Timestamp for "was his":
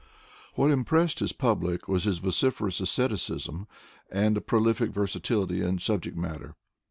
1.87-2.17